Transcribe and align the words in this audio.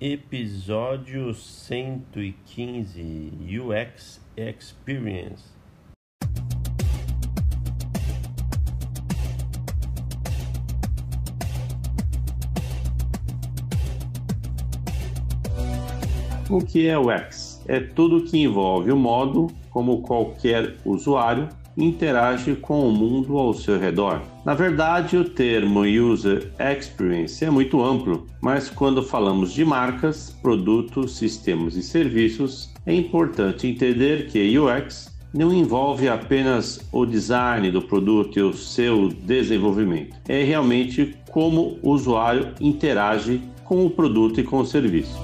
episódio 0.00 1.34
115 1.34 3.32
UX 3.60 4.18
Experience. 4.34 5.44
O 16.48 16.64
que 16.64 16.88
é 16.88 16.98
UX? 16.98 17.62
É 17.68 17.78
tudo 17.80 18.24
que 18.24 18.38
envolve 18.38 18.90
o 18.90 18.96
modo 18.96 19.48
como 19.68 20.00
qualquer 20.00 20.78
usuário 20.82 21.46
interage 21.82 22.54
com 22.54 22.88
o 22.88 22.92
mundo 22.92 23.36
ao 23.38 23.54
seu 23.54 23.78
redor. 23.78 24.22
Na 24.44 24.54
verdade, 24.54 25.16
o 25.16 25.24
termo 25.24 25.80
User 25.82 26.52
Experience 26.58 27.44
é 27.44 27.50
muito 27.50 27.82
amplo, 27.82 28.26
mas 28.40 28.70
quando 28.70 29.02
falamos 29.02 29.52
de 29.52 29.64
marcas, 29.64 30.36
produtos, 30.42 31.16
sistemas 31.16 31.76
e 31.76 31.82
serviços, 31.82 32.72
é 32.86 32.94
importante 32.94 33.66
entender 33.66 34.26
que 34.28 34.58
UX 34.58 35.10
não 35.32 35.52
envolve 35.52 36.08
apenas 36.08 36.80
o 36.92 37.06
design 37.06 37.70
do 37.70 37.82
produto 37.82 38.38
e 38.38 38.42
o 38.42 38.52
seu 38.52 39.08
desenvolvimento. 39.08 40.16
É 40.28 40.42
realmente 40.42 41.14
como 41.30 41.78
o 41.82 41.90
usuário 41.90 42.52
interage 42.60 43.40
com 43.64 43.86
o 43.86 43.90
produto 43.90 44.40
e 44.40 44.44
com 44.44 44.58
o 44.58 44.66
serviço. 44.66 45.16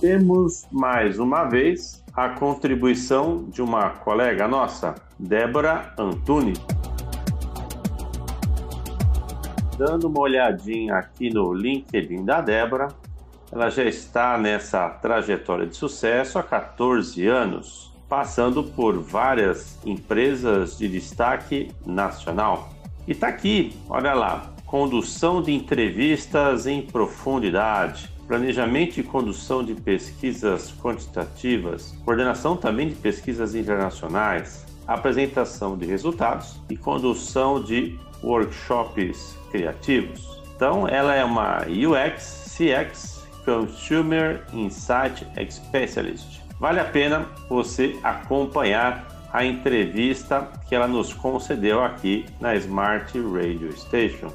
Temos 0.00 0.66
mais 0.72 1.18
uma 1.18 1.44
vez 1.44 2.02
a 2.14 2.30
contribuição 2.30 3.44
de 3.50 3.60
uma 3.60 3.90
colega 3.90 4.48
nossa, 4.48 4.94
Débora 5.18 5.92
Antunes. 5.98 6.58
Dando 9.76 10.08
uma 10.08 10.20
olhadinha 10.20 10.96
aqui 10.96 11.30
no 11.32 11.52
LinkedIn 11.52 12.24
da 12.24 12.40
Débora, 12.40 12.88
ela 13.52 13.68
já 13.68 13.84
está 13.84 14.38
nessa 14.38 14.88
trajetória 14.88 15.66
de 15.66 15.76
sucesso 15.76 16.38
há 16.38 16.42
14 16.42 17.26
anos, 17.26 17.92
passando 18.08 18.64
por 18.64 18.98
várias 18.98 19.78
empresas 19.84 20.78
de 20.78 20.88
destaque 20.88 21.70
nacional. 21.84 22.70
E 23.06 23.12
está 23.12 23.28
aqui, 23.28 23.76
olha 23.88 24.14
lá, 24.14 24.50
condução 24.70 25.42
de 25.42 25.52
entrevistas 25.52 26.64
em 26.64 26.80
profundidade, 26.80 28.08
planejamento 28.28 29.00
e 29.00 29.02
condução 29.02 29.64
de 29.64 29.74
pesquisas 29.74 30.72
quantitativas, 30.80 31.92
coordenação 32.04 32.56
também 32.56 32.88
de 32.88 32.94
pesquisas 32.94 33.56
internacionais, 33.56 34.64
apresentação 34.86 35.76
de 35.76 35.86
resultados 35.86 36.60
e 36.70 36.76
condução 36.76 37.60
de 37.60 37.98
workshops 38.22 39.36
criativos. 39.50 40.40
Então, 40.54 40.86
ela 40.86 41.16
é 41.16 41.24
uma 41.24 41.62
UX 41.66 42.56
CX 42.56 43.26
Consumer 43.44 44.44
Insight 44.52 45.26
Specialist. 45.50 46.42
Vale 46.60 46.78
a 46.78 46.84
pena 46.84 47.26
você 47.48 47.98
acompanhar 48.04 49.08
a 49.32 49.44
entrevista 49.44 50.48
que 50.68 50.76
ela 50.76 50.86
nos 50.86 51.12
concedeu 51.12 51.82
aqui 51.82 52.24
na 52.40 52.54
Smart 52.54 53.18
Radio 53.18 53.76
Station. 53.76 54.30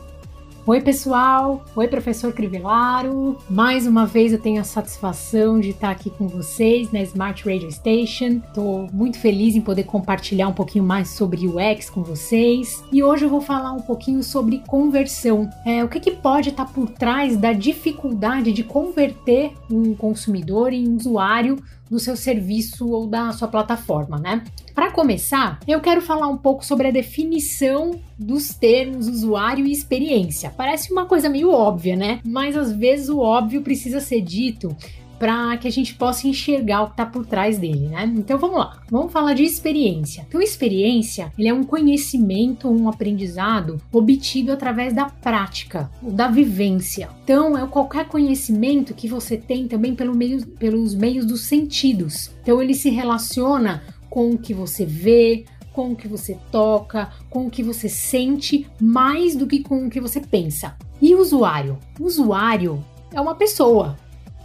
Oi, 0.68 0.82
pessoal! 0.82 1.64
Oi, 1.76 1.88
professor 1.88 2.34
Crivellaro! 2.34 3.38
Mais 3.48 3.86
uma 3.86 4.04
vez 4.08 4.34
eu 4.34 4.42
tenho 4.42 4.60
a 4.60 4.64
satisfação 4.64 5.60
de 5.60 5.70
estar 5.70 5.92
aqui 5.92 6.10
com 6.10 6.28
vocês 6.28 6.92
na 6.92 7.04
Smart 7.04 7.48
Radio 7.48 7.72
Station. 7.72 8.42
Estou 8.48 8.90
muito 8.92 9.20
feliz 9.20 9.56
em 9.56 9.62
poder 9.62 9.84
compartilhar 9.84 10.48
um 10.48 10.54
pouquinho 10.54 10.84
mais 10.84 11.10
sobre 11.10 11.48
UX 11.48 11.88
com 11.88 12.02
vocês. 12.02 12.84
E 12.92 13.04
hoje 13.04 13.26
eu 13.26 13.30
vou 13.30 13.42
falar 13.42 13.74
um 13.74 13.82
pouquinho 13.82 14.24
sobre 14.24 14.64
conversão. 14.66 15.48
É, 15.64 15.84
o 15.84 15.88
que, 15.88 16.00
que 16.00 16.10
pode 16.10 16.50
estar 16.50 16.66
por 16.66 16.90
trás 16.90 17.38
da 17.38 17.54
dificuldade 17.54 18.52
de 18.52 18.64
converter 18.64 19.52
um 19.70 19.94
consumidor 19.94 20.74
em 20.74 20.88
um 20.90 20.96
usuário 20.96 21.60
do 21.90 22.00
seu 22.00 22.16
serviço 22.16 22.90
ou 22.90 23.08
da 23.08 23.32
sua 23.32 23.48
plataforma, 23.48 24.18
né? 24.18 24.44
Para 24.74 24.92
começar, 24.92 25.60
eu 25.68 25.80
quero 25.80 26.02
falar 26.02 26.28
um 26.28 26.38
pouco 26.38 26.66
sobre 26.66 26.88
a 26.88 26.92
definição 26.92 28.00
dos 28.18 28.50
termos 28.50 29.08
usuário 29.08 29.66
e 29.66 29.72
experiência. 29.72 30.54
Parece 30.56 30.92
uma 30.92 31.06
coisa 31.06 31.30
meio 31.30 31.52
óbvia, 31.52 31.96
né? 31.96 32.20
Mas 32.26 32.58
às 32.58 32.72
vezes 32.72 33.10
o 33.10 33.20
óbvio 33.20 33.62
precisa 33.62 34.00
ser 34.00 34.22
dito 34.22 34.76
para 35.18 35.58
que 35.58 35.68
a 35.68 35.72
gente 35.72 35.94
possa 35.96 36.28
enxergar 36.28 36.84
o 36.84 36.86
que 36.88 36.94
está 36.94 37.06
por 37.06 37.26
trás 37.26 37.58
dele, 37.58 37.88
né? 37.88 38.12
Então 38.18 38.38
vamos 38.38 38.58
lá, 38.58 38.82
vamos 38.90 39.12
falar 39.12 39.34
de 39.34 39.44
experiência. 39.44 40.26
Então, 40.28 40.42
experiência 40.42 41.32
ele 41.38 41.48
é 41.48 41.54
um 41.54 41.64
conhecimento, 41.64 42.70
um 42.70 42.90
aprendizado 42.90 43.82
obtido 43.92 44.52
através 44.52 44.94
da 44.94 45.06
prática, 45.06 45.90
da 46.02 46.28
vivência. 46.28 47.10
Então, 47.24 47.58
é 47.58 47.66
qualquer 47.68 48.08
conhecimento 48.08 48.94
que 48.94 49.08
você 49.08 49.38
tem 49.38 49.68
também 49.68 49.96
pelo 49.96 50.16
meio, 50.16 50.46
pelos 50.46 50.94
meios 50.94 51.26
dos 51.26 51.46
sentidos. 51.46 52.32
Então, 52.42 52.62
ele 52.62 52.74
se 52.74 52.90
relaciona 52.90 53.84
com 54.10 54.32
o 54.32 54.38
que 54.38 54.54
você 54.54 54.86
vê, 54.86 55.46
com 55.74 55.92
o 55.92 55.96
que 55.96 56.08
você 56.08 56.38
toca, 56.52 57.10
com 57.30 57.48
o 57.48 57.50
que 57.50 57.62
você 57.62 57.90
sente, 57.90 58.66
mais 58.80 59.36
do 59.36 59.46
que 59.46 59.62
com 59.62 59.86
o 59.86 59.90
que 59.90 60.00
você 60.00 60.22
pensa. 60.22 60.78
E 61.02 61.14
usuário? 61.14 61.78
Usuário 62.00 62.84
é 63.12 63.20
uma 63.20 63.36
pessoa, 63.36 63.98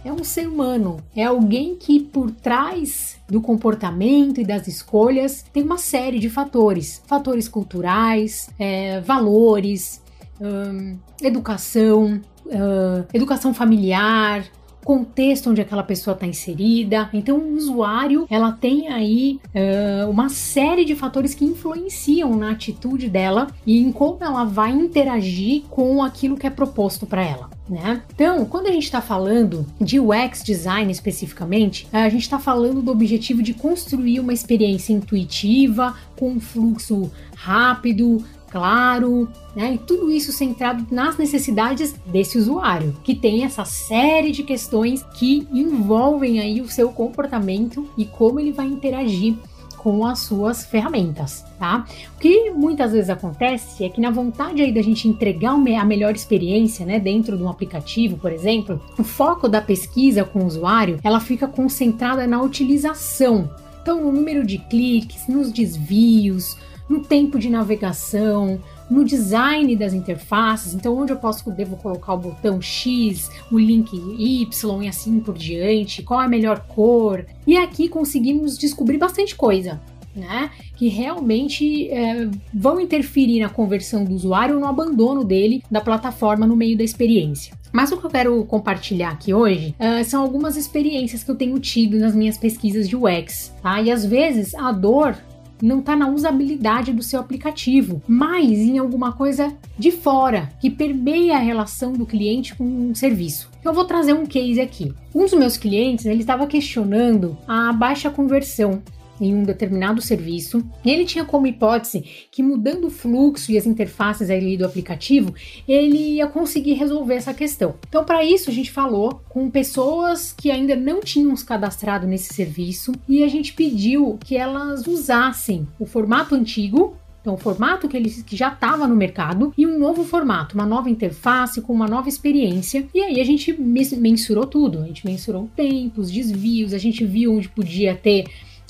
é 0.03 0.11
um 0.11 0.23
ser 0.23 0.47
humano, 0.47 0.97
é 1.15 1.23
alguém 1.23 1.75
que 1.75 1.99
por 1.99 2.31
trás 2.31 3.17
do 3.29 3.39
comportamento 3.39 4.41
e 4.41 4.45
das 4.45 4.67
escolhas 4.67 5.45
tem 5.53 5.63
uma 5.63 5.77
série 5.77 6.19
de 6.19 6.29
fatores, 6.29 7.01
fatores 7.05 7.47
culturais, 7.47 8.49
é, 8.57 8.99
valores, 9.01 10.01
hum, 10.39 10.97
educação, 11.21 12.19
hum, 12.45 13.03
educação 13.13 13.53
familiar, 13.53 14.43
contexto 14.83 15.49
onde 15.49 15.61
aquela 15.61 15.83
pessoa 15.83 16.13
está 16.13 16.25
inserida. 16.25 17.09
Então, 17.13 17.37
o 17.37 17.55
usuário 17.55 18.25
ela 18.29 18.51
tem 18.51 18.89
aí 18.89 19.39
uh, 19.55 20.09
uma 20.09 20.29
série 20.29 20.85
de 20.85 20.95
fatores 20.95 21.33
que 21.33 21.45
influenciam 21.45 22.35
na 22.35 22.51
atitude 22.51 23.09
dela 23.09 23.47
e 23.65 23.79
em 23.79 23.91
como 23.91 24.17
ela 24.21 24.43
vai 24.43 24.71
interagir 24.71 25.63
com 25.69 26.03
aquilo 26.03 26.37
que 26.37 26.47
é 26.47 26.49
proposto 26.49 27.05
para 27.05 27.23
ela. 27.23 27.49
Né? 27.69 28.01
Então, 28.13 28.43
quando 28.45 28.67
a 28.67 28.71
gente 28.71 28.83
está 28.83 29.01
falando 29.01 29.65
de 29.79 29.97
UX 29.97 30.43
design 30.43 30.91
especificamente, 30.91 31.87
a 31.93 32.09
gente 32.09 32.23
está 32.23 32.37
falando 32.37 32.81
do 32.81 32.91
objetivo 32.91 33.41
de 33.41 33.53
construir 33.53 34.19
uma 34.19 34.33
experiência 34.33 34.91
intuitiva, 34.91 35.95
com 36.17 36.31
um 36.31 36.39
fluxo 36.39 37.09
rápido, 37.33 38.23
claro, 38.51 39.27
né? 39.55 39.73
E 39.75 39.77
tudo 39.77 40.11
isso 40.11 40.31
centrado 40.31 40.85
nas 40.91 41.17
necessidades 41.17 41.95
desse 42.05 42.37
usuário, 42.37 42.95
que 43.03 43.15
tem 43.15 43.43
essa 43.43 43.63
série 43.63 44.31
de 44.31 44.43
questões 44.43 45.03
que 45.15 45.47
envolvem 45.51 46.39
aí 46.39 46.61
o 46.61 46.69
seu 46.69 46.89
comportamento 46.89 47.87
e 47.97 48.05
como 48.05 48.39
ele 48.39 48.51
vai 48.51 48.67
interagir 48.67 49.35
com 49.77 50.05
as 50.05 50.19
suas 50.19 50.63
ferramentas, 50.63 51.43
tá? 51.57 51.85
O 52.15 52.19
que 52.19 52.51
muitas 52.51 52.91
vezes 52.91 53.09
acontece 53.09 53.83
é 53.83 53.89
que 53.89 53.99
na 53.99 54.11
vontade 54.11 54.61
aí 54.61 54.71
da 54.71 54.81
gente 54.81 55.07
entregar 55.07 55.53
a 55.53 55.85
melhor 55.85 56.13
experiência, 56.13 56.85
né, 56.85 56.99
dentro 56.99 57.35
de 57.35 57.41
um 57.41 57.49
aplicativo, 57.49 58.15
por 58.17 58.31
exemplo, 58.31 58.79
o 58.99 59.03
foco 59.03 59.49
da 59.49 59.59
pesquisa 59.59 60.23
com 60.23 60.41
o 60.41 60.45
usuário, 60.45 60.99
ela 61.03 61.19
fica 61.19 61.47
concentrada 61.47 62.27
na 62.27 62.39
utilização. 62.43 63.49
Então, 63.81 63.99
no 63.99 64.11
número 64.11 64.45
de 64.45 64.59
cliques, 64.59 65.27
nos 65.27 65.51
desvios, 65.51 66.55
no 66.91 66.99
tempo 66.99 67.39
de 67.39 67.49
navegação, 67.49 68.59
no 68.89 69.05
design 69.05 69.73
das 69.77 69.93
interfaces, 69.93 70.73
então 70.73 70.97
onde 70.97 71.13
eu 71.13 71.15
posso 71.15 71.49
devo 71.49 71.77
colocar 71.77 72.13
o 72.13 72.17
botão 72.17 72.61
X, 72.61 73.29
o 73.49 73.57
link 73.57 73.95
Y 73.95 74.83
e 74.83 74.87
assim 74.89 75.21
por 75.21 75.37
diante, 75.37 76.03
qual 76.03 76.21
é 76.21 76.25
a 76.25 76.27
melhor 76.27 76.59
cor. 76.67 77.25
E 77.47 77.55
aqui 77.55 77.87
conseguimos 77.87 78.57
descobrir 78.57 78.97
bastante 78.97 79.35
coisa. 79.35 79.79
Né, 80.13 80.51
que 80.75 80.89
realmente 80.89 81.87
é, 81.89 82.27
vão 82.53 82.81
interferir 82.81 83.39
na 83.39 83.47
conversão 83.47 84.03
do 84.03 84.13
usuário 84.13 84.55
ou 84.55 84.59
no 84.59 84.67
abandono 84.67 85.23
dele 85.23 85.63
da 85.71 85.79
plataforma 85.79 86.45
no 86.45 86.53
meio 86.53 86.77
da 86.77 86.83
experiência. 86.83 87.53
Mas 87.71 87.93
o 87.93 87.97
que 87.97 88.05
eu 88.05 88.09
quero 88.09 88.43
compartilhar 88.43 89.11
aqui 89.11 89.33
hoje 89.33 89.73
uh, 89.79 90.03
são 90.03 90.21
algumas 90.21 90.57
experiências 90.57 91.23
que 91.23 91.31
eu 91.31 91.35
tenho 91.35 91.57
tido 91.59 91.97
nas 91.97 92.13
minhas 92.13 92.37
pesquisas 92.37 92.89
de 92.89 92.95
UX, 92.97 93.53
tá? 93.63 93.81
E 93.81 93.89
às 93.89 94.03
vezes 94.03 94.53
a 94.53 94.73
dor 94.73 95.15
não 95.61 95.79
está 95.79 95.95
na 95.95 96.09
usabilidade 96.09 96.93
do 96.93 97.03
seu 97.03 97.19
aplicativo, 97.19 98.01
mas 98.07 98.49
em 98.49 98.77
alguma 98.77 99.11
coisa 99.11 99.53
de 99.77 99.91
fora 99.91 100.49
que 100.59 100.69
permeia 100.69 101.35
a 101.35 101.39
relação 101.39 101.93
do 101.93 102.05
cliente 102.05 102.55
com 102.55 102.63
um 102.63 102.95
serviço. 102.95 103.49
Eu 103.63 103.73
vou 103.73 103.85
trazer 103.85 104.13
um 104.13 104.25
case 104.25 104.59
aqui. 104.59 104.93
Um 105.13 105.21
dos 105.21 105.33
meus 105.33 105.57
clientes 105.57 106.05
ele 106.05 106.21
estava 106.21 106.47
questionando 106.47 107.37
a 107.47 107.71
baixa 107.71 108.09
conversão 108.09 108.81
em 109.21 109.35
um 109.35 109.43
determinado 109.43 110.01
serviço. 110.01 110.61
Ele 110.83 111.05
tinha 111.05 111.23
como 111.23 111.47
hipótese 111.47 112.03
que 112.31 112.41
mudando 112.41 112.87
o 112.87 112.89
fluxo 112.89 113.51
e 113.51 113.57
as 113.57 113.67
interfaces 113.67 114.29
ali 114.29 114.57
do 114.57 114.65
aplicativo, 114.65 115.33
ele 115.67 116.15
ia 116.15 116.27
conseguir 116.27 116.73
resolver 116.73 117.13
essa 117.13 117.33
questão. 117.33 117.75
Então, 117.87 118.03
para 118.03 118.25
isso, 118.25 118.49
a 118.49 118.53
gente 118.53 118.71
falou 118.71 119.21
com 119.29 119.49
pessoas 119.49 120.33
que 120.33 120.49
ainda 120.49 120.75
não 120.75 120.99
tinham 120.99 121.35
se 121.35 121.45
cadastrado 121.45 122.07
nesse 122.07 122.33
serviço 122.33 122.91
e 123.07 123.23
a 123.23 123.27
gente 123.27 123.53
pediu 123.53 124.17
que 124.25 124.35
elas 124.35 124.87
usassem 124.87 125.67
o 125.79 125.85
formato 125.85 126.33
antigo 126.33 126.97
Então, 127.21 127.35
o 127.35 127.37
formato 127.37 127.87
que, 127.87 127.95
ele, 127.95 128.09
que 128.09 128.35
já 128.35 128.51
estava 128.51 128.87
no 128.87 128.95
mercado 128.95 129.53
e 129.55 129.67
um 129.67 129.77
novo 129.77 130.03
formato, 130.03 130.55
uma 130.55 130.65
nova 130.65 130.89
interface 130.89 131.61
com 131.61 131.71
uma 131.71 131.87
nova 131.87 132.09
experiência. 132.09 132.87
E 132.95 132.99
aí 132.99 133.21
a 133.21 133.23
gente 133.23 133.53
mensurou 133.53 134.47
tudo. 134.47 134.79
A 134.79 134.87
gente 134.87 135.05
mensurou 135.05 135.47
tempos, 135.55 136.09
desvios, 136.09 136.73
a 136.73 136.79
gente 136.79 137.05
viu 137.05 137.35
onde 137.35 137.47
podia 137.47 137.93
ter 137.93 138.25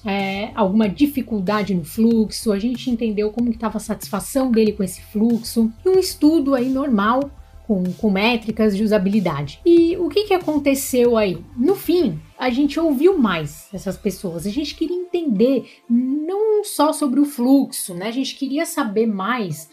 é, 0.06 0.51
alguma 0.56 0.89
dificuldade 0.89 1.75
no 1.75 1.83
fluxo, 1.83 2.51
a 2.51 2.59
gente 2.59 2.89
entendeu 2.89 3.31
como 3.31 3.50
estava 3.50 3.77
a 3.77 3.81
satisfação 3.81 4.51
dele 4.51 4.74
com 4.74 4.83
esse 4.83 5.01
fluxo, 5.01 5.71
e 5.86 5.89
um 5.89 6.00
estudo 6.00 6.56
aí 6.56 6.69
normal 6.69 7.30
com, 7.68 7.83
com 7.94 8.09
métricas 8.09 8.75
de 8.75 8.83
usabilidade. 8.83 9.62
E 9.65 9.95
o 9.98 10.09
que, 10.09 10.25
que 10.25 10.33
aconteceu 10.33 11.15
aí? 11.15 11.38
No 11.56 11.75
fim, 11.75 12.19
a 12.38 12.50
gente 12.50 12.80
ouviu 12.80 13.18
mais 13.18 13.69
essas 13.74 13.95
pessoas, 13.98 14.45
a 14.45 14.50
gente 14.50 14.75
queria 14.75 14.98
entender 14.98 15.69
não 15.89 16.63
só 16.63 16.92
sobre 16.92 17.19
o 17.19 17.25
fluxo, 17.25 17.94
né? 17.94 18.07
A 18.07 18.12
gente 18.12 18.36
queria 18.36 18.65
saber 18.65 19.06
mais 19.06 19.69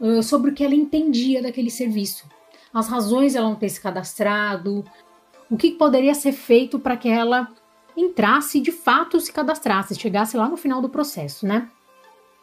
uh, 0.00 0.22
sobre 0.22 0.50
o 0.50 0.54
que 0.54 0.64
ela 0.64 0.74
entendia 0.74 1.40
daquele 1.40 1.70
serviço, 1.70 2.26
as 2.74 2.88
razões 2.88 3.34
ela 3.34 3.48
não 3.48 3.56
ter 3.56 3.68
se 3.68 3.80
cadastrado, 3.80 4.84
o 5.50 5.56
que 5.56 5.70
poderia 5.70 6.14
ser 6.14 6.32
feito 6.32 6.78
para 6.78 6.96
que 6.96 7.08
ela 7.08 7.48
entrasse 8.00 8.60
de 8.60 8.72
fato 8.72 9.20
se 9.20 9.32
cadastrasse, 9.32 9.94
chegasse 9.94 10.36
lá 10.36 10.48
no 10.48 10.56
final 10.56 10.80
do 10.80 10.88
processo, 10.88 11.46
né? 11.46 11.68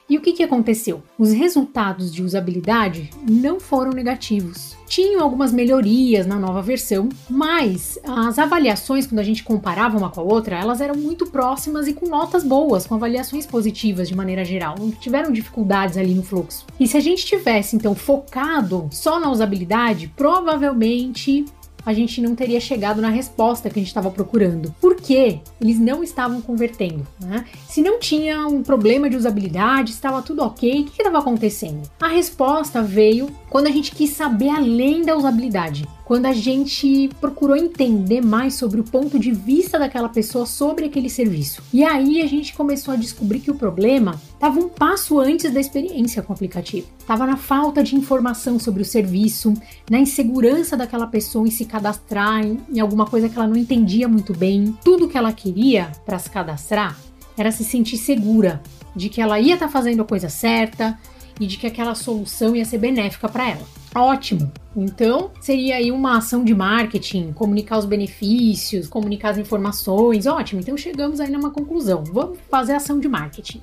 E 0.08 0.18
o 0.18 0.22
que, 0.22 0.34
que 0.34 0.44
aconteceu? 0.44 1.02
Os 1.18 1.32
resultados 1.32 2.14
de 2.14 2.22
usabilidade 2.22 3.10
não 3.28 3.60
foram 3.60 3.90
negativos. 3.90 4.78
Tinham 4.86 5.24
algumas 5.24 5.52
melhorias 5.52 6.28
na 6.28 6.38
nova 6.38 6.62
versão, 6.62 7.10
mas 7.28 7.98
as 8.04 8.38
avaliações, 8.38 9.08
quando 9.08 9.18
a 9.18 9.24
gente 9.24 9.44
comparava 9.44 9.98
uma 9.98 10.12
com 10.12 10.22
a 10.22 10.24
outra, 10.24 10.60
elas 10.60 10.80
eram 10.80 10.94
muito 10.94 11.26
próximas 11.26 11.88
e 11.88 11.94
com 11.94 12.08
notas 12.08 12.44
boas, 12.44 12.86
com 12.86 12.94
avaliações 12.94 13.48
positivas 13.48 14.08
de 14.08 14.16
maneira 14.16 14.46
geral. 14.46 14.76
Não 14.78 14.92
tiveram 14.92 15.32
dificuldades 15.32 15.98
ali 15.98 16.14
no 16.14 16.22
fluxo. 16.22 16.68
E 16.80 16.88
se 16.88 16.96
a 16.96 17.00
gente 17.00 17.26
tivesse, 17.26 17.76
então, 17.76 17.96
focado 17.96 18.88
só 18.92 19.20
na 19.20 19.32
usabilidade, 19.32 20.14
provavelmente 20.16 21.46
a 21.86 21.94
gente 21.94 22.22
não 22.22 22.36
teria 22.36 22.60
chegado 22.60 23.02
na 23.02 23.10
resposta 23.10 23.70
que 23.70 23.80
a 23.80 23.82
gente 23.82 23.90
estava 23.90 24.10
procurando. 24.10 24.74
Por 24.82 24.96
quê? 24.96 25.40
Eles 25.62 25.80
não 25.80 26.04
estavam 26.04 26.42
convertendo. 26.42 27.06
Né? 27.22 27.46
Se 27.68 27.82
não 27.82 28.00
tinha 28.00 28.48
um 28.48 28.64
problema 28.64 29.10
de 29.10 29.16
usabilidade, 29.16 29.92
estava 29.92 30.22
tudo 30.22 30.44
ok, 30.44 30.82
o 30.82 30.86
que 30.86 31.02
estava 31.02 31.20
acontecendo? 31.20 31.90
A 32.02 32.08
resposta 32.08 32.82
veio 32.82 33.30
quando 33.50 33.68
a 33.68 33.72
gente 33.72 33.92
quis 33.92 34.12
saber 34.12 34.50
além 34.50 35.04
da 35.04 35.16
usabilidade 35.16 35.86
quando 36.06 36.28
a 36.28 36.34
gente 36.34 37.10
procurou 37.20 37.58
entender 37.58 38.22
mais 38.22 38.54
sobre 38.54 38.80
o 38.80 38.84
ponto 38.84 39.18
de 39.20 39.32
vista 39.32 39.80
daquela 39.80 40.08
pessoa 40.08 40.46
sobre 40.46 40.86
aquele 40.86 41.10
serviço. 41.10 41.64
E 41.74 41.84
aí 41.84 42.22
a 42.22 42.28
gente 42.28 42.54
começou 42.54 42.94
a 42.94 42.98
descobrir 42.98 43.40
que 43.40 43.50
o 43.50 43.56
problema 43.56 44.22
estava 44.34 44.60
um 44.60 44.70
passo 44.70 45.20
antes 45.20 45.52
da 45.52 45.60
experiência 45.60 46.22
com 46.22 46.32
o 46.32 46.36
aplicativo. 46.36 46.88
Estava 47.00 47.26
na 47.26 47.38
falta 47.38 47.84
de 47.84 47.96
informação 47.96 48.60
sobre 48.60 48.84
o 48.84 48.86
serviço, 48.86 49.54
na 49.90 49.98
insegurança 49.98 50.78
daquela 50.78 51.08
pessoa 51.08 51.48
em 51.48 51.52
se 51.52 51.66
cadastrar 51.66 52.46
em, 52.46 52.80
alguma 52.80 53.08
coisa 53.08 53.28
que 53.28 53.36
ela 53.36 53.48
não 53.48 53.58
entendia 53.58 54.08
muito 54.08 54.34
bem. 54.34 54.78
Tudo 54.84 55.08
que 55.08 55.18
ela 55.18 55.34
queria 55.34 55.92
para 56.06 56.20
se 56.20 56.30
cadastrar 56.30 56.96
era 57.36 57.52
se 57.52 57.64
sentir 57.64 57.98
segura 57.98 58.62
de 58.96 59.10
que 59.10 59.20
ela 59.20 59.40
ia 59.40 59.56
estar 59.56 59.66
tá 59.66 59.72
fazendo 59.72 60.04
a 60.04 60.06
coisa 60.06 60.30
certa 60.30 60.98
e 61.40 61.48
de 61.48 61.58
que 61.58 61.68
aquela 61.68 61.96
solução 61.96 62.56
ia 62.56 62.66
ser 62.66 62.78
benéfica 62.78 63.28
para 63.28 63.50
ela. 63.50 63.62
Ótimo! 63.94 64.52
Então, 64.76 65.32
seria 65.40 65.78
aí 65.78 65.90
uma 65.90 66.18
ação 66.18 66.44
de 66.44 66.54
marketing, 66.54 67.32
comunicar 67.32 67.78
os 67.78 67.86
benefícios, 67.86 68.88
comunicar 68.88 69.30
as 69.30 69.38
informações. 69.38 70.26
Ótimo, 70.26 70.60
então 70.60 70.76
chegamos 70.76 71.20
aí 71.20 71.32
numa 71.32 71.50
conclusão. 71.50 72.04
Vamos 72.04 72.40
fazer 72.50 72.74
ação 72.74 73.00
de 73.00 73.08
marketing. 73.08 73.62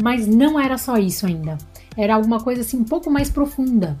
Mas 0.00 0.26
não 0.26 0.58
era 0.58 0.78
só 0.78 0.96
isso 0.96 1.26
ainda. 1.26 1.58
Era 1.96 2.14
alguma 2.14 2.40
coisa 2.40 2.60
assim 2.62 2.78
um 2.78 2.84
pouco 2.84 3.10
mais 3.10 3.28
profunda. 3.28 4.00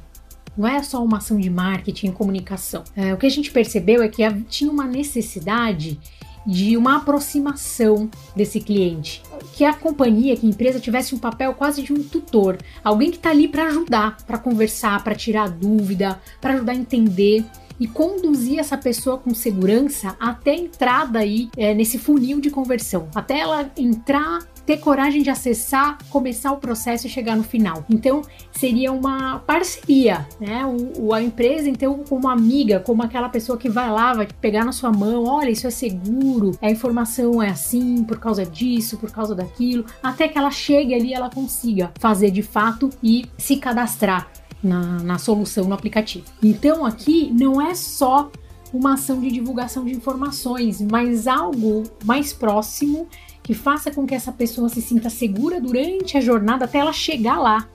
Não 0.56 0.68
é 0.68 0.82
só 0.82 1.02
uma 1.02 1.18
ação 1.18 1.38
de 1.38 1.50
marketing 1.50 2.08
e 2.08 2.12
comunicação. 2.12 2.84
É, 2.94 3.12
o 3.12 3.16
que 3.16 3.26
a 3.26 3.30
gente 3.30 3.50
percebeu 3.50 4.02
é 4.02 4.08
que 4.08 4.22
tinha 4.44 4.70
uma 4.70 4.86
necessidade 4.86 5.98
de 6.46 6.76
uma 6.76 6.96
aproximação 6.96 8.10
desse 8.34 8.60
cliente. 8.60 9.22
Que 9.54 9.64
a 9.64 9.72
companhia, 9.72 10.36
que 10.36 10.46
a 10.46 10.48
empresa 10.50 10.80
tivesse 10.80 11.14
um 11.14 11.18
papel 11.18 11.54
quase 11.54 11.82
de 11.82 11.92
um 11.92 12.02
tutor, 12.02 12.58
alguém 12.82 13.10
que 13.10 13.16
está 13.16 13.30
ali 13.30 13.48
para 13.48 13.66
ajudar, 13.66 14.16
para 14.26 14.38
conversar, 14.38 15.02
para 15.04 15.14
tirar 15.14 15.48
dúvida, 15.48 16.20
para 16.40 16.54
ajudar 16.54 16.72
a 16.72 16.76
entender 16.76 17.44
e 17.78 17.86
conduzir 17.86 18.58
essa 18.58 18.76
pessoa 18.78 19.18
com 19.18 19.34
segurança 19.34 20.16
até 20.20 20.52
a 20.52 20.56
entrada 20.56 21.18
aí 21.18 21.50
é, 21.56 21.74
nesse 21.74 21.98
funil 21.98 22.40
de 22.40 22.50
conversão, 22.50 23.08
até 23.14 23.40
ela 23.40 23.70
entrar 23.76 24.38
ter 24.66 24.78
coragem 24.78 25.22
de 25.22 25.30
acessar, 25.30 25.98
começar 26.08 26.52
o 26.52 26.56
processo 26.56 27.06
e 27.06 27.10
chegar 27.10 27.36
no 27.36 27.42
final. 27.42 27.84
Então, 27.88 28.22
seria 28.50 28.92
uma 28.92 29.38
parceria, 29.40 30.26
né? 30.40 30.64
O, 30.98 31.12
a 31.12 31.22
empresa, 31.22 31.68
então, 31.68 32.04
como 32.08 32.28
amiga, 32.28 32.80
como 32.80 33.02
aquela 33.02 33.28
pessoa 33.28 33.58
que 33.58 33.68
vai 33.68 33.90
lá, 33.90 34.14
vai 34.14 34.28
pegar 34.40 34.64
na 34.64 34.72
sua 34.72 34.92
mão, 34.92 35.24
olha, 35.24 35.50
isso 35.50 35.66
é 35.66 35.70
seguro, 35.70 36.52
a 36.60 36.70
informação 36.70 37.42
é 37.42 37.50
assim, 37.50 38.04
por 38.04 38.18
causa 38.18 38.44
disso, 38.44 38.98
por 38.98 39.10
causa 39.10 39.34
daquilo, 39.34 39.84
até 40.02 40.28
que 40.28 40.38
ela 40.38 40.50
chegue 40.50 40.94
ali, 40.94 41.12
ela 41.12 41.30
consiga 41.30 41.92
fazer 41.98 42.30
de 42.30 42.42
fato 42.42 42.90
e 43.02 43.26
se 43.36 43.56
cadastrar 43.56 44.28
na, 44.62 45.02
na 45.02 45.18
solução 45.18 45.64
no 45.64 45.74
aplicativo. 45.74 46.24
Então, 46.42 46.86
aqui 46.86 47.32
não 47.32 47.60
é 47.60 47.74
só 47.74 48.30
uma 48.72 48.94
ação 48.94 49.20
de 49.20 49.30
divulgação 49.30 49.84
de 49.84 49.92
informações, 49.92 50.80
mas 50.80 51.26
algo 51.26 51.82
mais 52.04 52.32
próximo 52.32 53.06
que 53.42 53.54
faça 53.54 53.90
com 53.90 54.06
que 54.06 54.14
essa 54.14 54.32
pessoa 54.32 54.68
se 54.68 54.80
sinta 54.80 55.10
segura 55.10 55.60
durante 55.60 56.16
a 56.16 56.20
jornada 56.20 56.64
até 56.64 56.78
ela 56.78 56.92
chegar 56.92 57.38
lá. 57.38 57.68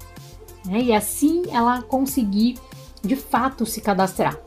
Né? 0.66 0.84
E 0.84 0.94
assim 0.94 1.44
ela 1.52 1.82
conseguir 1.82 2.58
de 3.04 3.16
fato 3.16 3.66
se 3.66 3.82
cadastrar. 3.82 4.38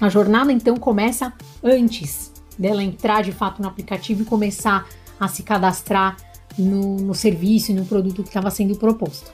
A 0.00 0.08
jornada 0.08 0.52
então 0.52 0.76
começa 0.76 1.32
antes 1.62 2.32
dela 2.58 2.82
entrar 2.82 3.22
de 3.22 3.32
fato 3.32 3.62
no 3.62 3.68
aplicativo 3.68 4.22
e 4.22 4.24
começar 4.24 4.86
a 5.18 5.28
se 5.28 5.42
cadastrar 5.42 6.16
no, 6.58 6.96
no 6.96 7.14
serviço 7.14 7.70
e 7.70 7.74
no 7.74 7.84
produto 7.84 8.22
que 8.22 8.28
estava 8.28 8.50
sendo 8.50 8.76
proposto. 8.76 9.32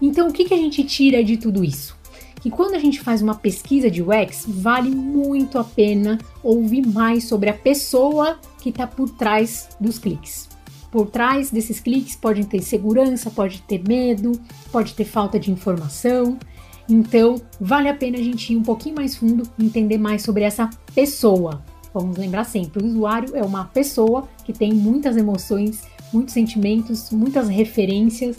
Então, 0.00 0.28
o 0.28 0.32
que, 0.32 0.44
que 0.44 0.54
a 0.54 0.56
gente 0.56 0.84
tira 0.84 1.22
de 1.22 1.36
tudo 1.36 1.64
isso? 1.64 1.96
Que 2.40 2.50
quando 2.50 2.74
a 2.74 2.78
gente 2.78 3.00
faz 3.00 3.22
uma 3.22 3.34
pesquisa 3.34 3.90
de 3.90 4.02
UX, 4.02 4.44
vale 4.46 4.90
muito 4.90 5.58
a 5.58 5.64
pena 5.64 6.18
ouvir 6.42 6.86
mais 6.86 7.24
sobre 7.24 7.48
a 7.48 7.54
pessoa 7.54 8.38
que 8.60 8.68
está 8.68 8.86
por 8.86 9.08
trás 9.10 9.70
dos 9.80 9.98
cliques. 9.98 10.48
Por 10.94 11.10
trás 11.10 11.50
desses 11.50 11.80
cliques 11.80 12.14
pode 12.14 12.46
ter 12.46 12.62
segurança, 12.62 13.28
pode 13.28 13.62
ter 13.62 13.82
medo, 13.84 14.30
pode 14.70 14.94
ter 14.94 15.04
falta 15.04 15.40
de 15.40 15.50
informação. 15.50 16.38
Então, 16.88 17.34
vale 17.60 17.88
a 17.88 17.94
pena 17.94 18.16
a 18.16 18.22
gente 18.22 18.52
ir 18.52 18.56
um 18.56 18.62
pouquinho 18.62 18.94
mais 18.94 19.16
fundo 19.16 19.42
e 19.58 19.64
entender 19.64 19.98
mais 19.98 20.22
sobre 20.22 20.44
essa 20.44 20.70
pessoa. 20.94 21.64
Vamos 21.92 22.16
lembrar 22.16 22.44
sempre, 22.44 22.80
o 22.80 22.86
usuário 22.86 23.34
é 23.34 23.42
uma 23.42 23.64
pessoa 23.64 24.28
que 24.44 24.52
tem 24.52 24.72
muitas 24.72 25.16
emoções, 25.16 25.82
muitos 26.12 26.32
sentimentos, 26.32 27.10
muitas 27.10 27.48
referências, 27.48 28.36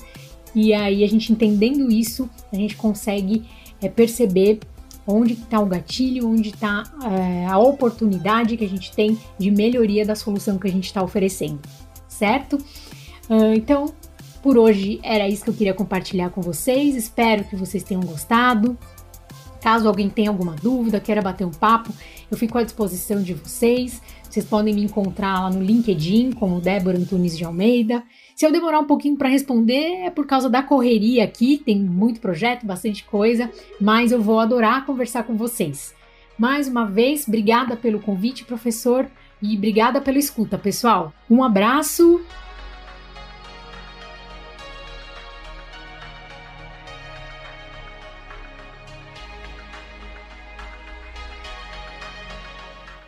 e 0.56 0.74
aí 0.74 1.04
a 1.04 1.08
gente 1.10 1.34
entendendo 1.34 1.92
isso, 1.92 2.30
a 2.54 2.56
gente 2.56 2.78
consegue 2.78 3.44
é, 3.82 3.90
perceber 3.90 4.62
onde 5.06 5.34
está 5.34 5.60
o 5.60 5.66
gatilho, 5.66 6.30
onde 6.30 6.52
está 6.52 6.84
é, 7.04 7.48
a 7.48 7.58
oportunidade 7.58 8.56
que 8.56 8.64
a 8.64 8.70
gente 8.70 8.94
tem 8.94 9.18
de 9.38 9.52
melhoria 9.52 10.06
da 10.06 10.16
solução 10.16 10.58
que 10.58 10.70
a 10.70 10.72
gente 10.72 10.86
está 10.86 11.04
oferecendo 11.04 11.60
certo? 12.16 12.58
Uh, 13.30 13.54
então, 13.56 13.94
por 14.42 14.58
hoje 14.58 15.00
era 15.04 15.28
isso 15.28 15.44
que 15.44 15.50
eu 15.50 15.54
queria 15.54 15.74
compartilhar 15.74 16.30
com 16.30 16.42
vocês. 16.42 16.96
Espero 16.96 17.44
que 17.44 17.56
vocês 17.56 17.84
tenham 17.84 18.02
gostado. 18.02 18.78
Caso 19.60 19.88
alguém 19.88 20.08
tenha 20.10 20.30
alguma 20.30 20.56
dúvida, 20.56 21.00
queira 21.00 21.24
bater 21.24 21.44
um 21.44 21.50
papo, 21.50 21.92
eu 22.30 22.38
fico 22.38 22.56
à 22.56 22.62
disposição 22.62 23.24
de 23.24 23.34
vocês. 23.34 24.00
Vocês 24.30 24.46
podem 24.46 24.76
me 24.76 24.84
encontrar 24.84 25.42
lá 25.42 25.50
no 25.50 25.60
LinkedIn 25.60 26.34
como 26.34 26.62
Débora 26.62 27.00
Antunes 27.00 27.36
de 27.36 27.44
Almeida. 27.44 28.04
Se 28.36 28.46
eu 28.46 28.52
demorar 28.52 28.80
um 28.80 28.86
pouquinho 28.86 29.18
para 29.18 29.28
responder 29.28 30.04
é 30.06 30.12
por 30.12 30.28
causa 30.28 30.48
da 30.48 30.62
correria 30.62 31.24
aqui, 31.24 31.58
tem 31.58 31.80
muito 31.80 32.20
projeto, 32.20 32.64
bastante 32.64 33.04
coisa, 33.06 33.50
mas 33.82 34.12
eu 34.12 34.22
vou 34.22 34.40
adorar 34.40 34.86
conversar 34.86 35.24
com 35.24 35.36
vocês. 35.36 35.96
Mais 36.38 36.68
uma 36.68 36.86
vez, 36.86 37.28
obrigada 37.28 37.76
pelo 37.76 38.00
convite, 38.00 38.46
professor. 38.46 39.10
E 39.42 39.58
obrigada 39.58 40.00
pela 40.00 40.18
escuta, 40.18 40.58
pessoal. 40.58 41.14
Um 41.30 41.44
abraço. 41.44 42.22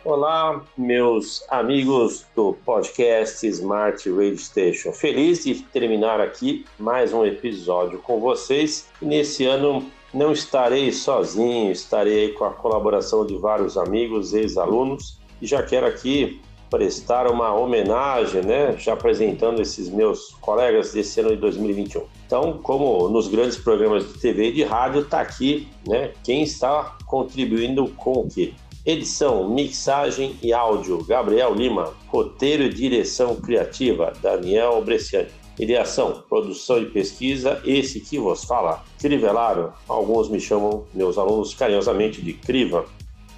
Olá, 0.04 0.62
meus 0.76 1.44
amigos 1.50 2.26
do 2.34 2.54
podcast 2.64 3.46
Smart 3.46 4.10
Radio 4.10 4.38
Station. 4.38 4.92
Feliz 4.92 5.44
de 5.44 5.62
terminar 5.62 6.20
aqui 6.20 6.64
mais 6.78 7.12
um 7.12 7.24
episódio 7.24 7.98
com 7.98 8.20
vocês. 8.20 8.88
Nesse 9.00 9.44
ano 9.44 9.90
não 10.12 10.32
estarei 10.32 10.92
sozinho, 10.92 11.70
estarei 11.72 12.32
com 12.32 12.44
a 12.44 12.52
colaboração 12.52 13.26
de 13.26 13.36
vários 13.36 13.76
amigos, 13.76 14.32
ex-alunos 14.32 15.18
e 15.40 15.46
já 15.46 15.62
quero 15.62 15.86
aqui 15.86 16.40
prestar 16.70 17.30
uma 17.30 17.54
homenagem, 17.54 18.42
né, 18.42 18.76
já 18.76 18.92
apresentando 18.92 19.60
esses 19.60 19.88
meus 19.88 20.34
colegas 20.40 20.92
desse 20.92 21.20
ano 21.20 21.30
de 21.30 21.36
2021. 21.36 22.02
Então, 22.26 22.58
como 22.62 23.08
nos 23.08 23.28
grandes 23.28 23.56
programas 23.56 24.06
de 24.06 24.18
TV 24.18 24.48
e 24.48 24.52
de 24.52 24.64
rádio, 24.64 25.00
está 25.02 25.20
aqui 25.20 25.68
né, 25.86 26.12
quem 26.22 26.42
está 26.42 26.96
contribuindo 27.06 27.88
com 27.96 28.12
o 28.12 28.28
quê? 28.28 28.52
Edição, 28.84 29.48
mixagem 29.50 30.36
e 30.42 30.52
áudio, 30.52 31.04
Gabriel 31.04 31.54
Lima. 31.54 31.92
Roteiro 32.06 32.62
e 32.62 32.68
direção 32.70 33.36
criativa, 33.36 34.12
Daniel 34.22 34.82
Bresciani. 34.82 35.28
Ideação, 35.58 36.22
produção 36.28 36.78
e 36.78 36.86
pesquisa, 36.86 37.60
esse 37.64 38.00
que 38.00 38.18
vos 38.18 38.44
fala, 38.44 38.84
Crivelaro. 39.00 39.72
Alguns 39.88 40.28
me 40.28 40.40
chamam, 40.40 40.86
meus 40.94 41.18
alunos, 41.18 41.52
carinhosamente 41.52 42.22
de 42.22 42.32
Criva. 42.32 42.86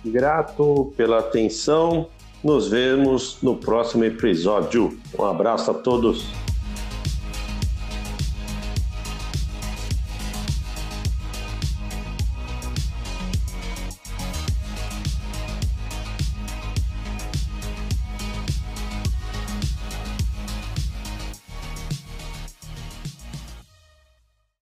Grato 0.04 0.92
pela 0.96 1.18
atenção. 1.18 2.08
Nos 2.42 2.68
vemos 2.68 3.38
no 3.42 3.56
próximo 3.56 4.04
episódio. 4.04 4.98
Um 5.18 5.24
abraço 5.24 5.70
a 5.70 5.74
todos. 5.74 6.49